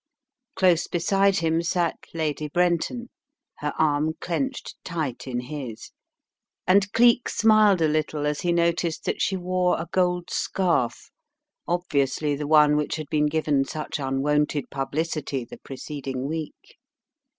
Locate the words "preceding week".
15.59-16.79